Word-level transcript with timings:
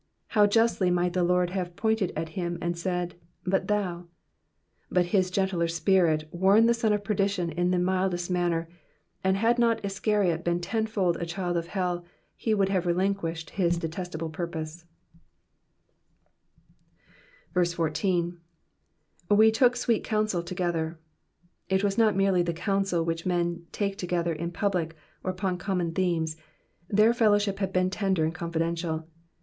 How 0.29 0.47
justly 0.47 0.89
might 0.89 1.13
the 1.13 1.21
Lord 1.23 1.51
have 1.51 1.75
pointed 1.75 2.11
at 2.15 2.29
him 2.29 2.57
and 2.59 2.75
said, 2.75 3.13
"But 3.45 3.67
thou;'''' 3.67 4.07
but 4.89 5.05
his 5.13 5.29
gentler 5.29 5.67
spirit 5.67 6.27
warned 6.31 6.67
the 6.67 6.73
son 6.73 6.91
of 6.91 7.03
perdition 7.03 7.51
in 7.51 7.69
the 7.69 7.77
mildest 7.77 8.31
manner, 8.31 8.67
and 9.23 9.37
had 9.37 9.59
not 9.59 9.83
Lscariot 9.83 10.43
been 10.43 10.59
tenfold 10.59 11.17
a 11.17 11.25
child 11.27 11.55
of 11.55 11.67
hell 11.67 12.03
he 12.35 12.55
would 12.55 12.69
have 12.69 12.85
relinqubhed 12.85 13.51
his 13.51 13.77
detestable 13.77 14.31
purpose. 14.31 14.85
Digitized 15.05 15.69
by 17.53 17.61
VjOOQIC 17.61 17.73
20 17.75 17.89
EXPOSITIONS 17.93 18.33
OF 18.33 19.29
THE 19.29 19.29
PSALMS. 19.29 19.29
14. 19.29 19.33
^^We 19.37 19.53
took 19.53 19.75
9tteet 19.75 20.03
counsel 20.03 20.41
together,''^ 20.41 20.97
It 21.69 21.83
was 21.83 21.99
not 21.99 22.15
merely 22.17 22.41
the 22.41 22.53
counsel 22.53 23.05
which 23.05 23.27
men 23.27 23.67
take 23.71 23.99
together 23.99 24.33
in 24.33 24.49
public 24.51 24.95
or 25.23 25.29
upon 25.29 25.59
common 25.59 25.93
themes, 25.93 26.37
their 26.89 27.13
fellowship 27.13 27.59
had 27.59 27.71
been 27.71 27.91
tender 27.91 28.23
and 28.23 28.33
confidential. 28.33 29.07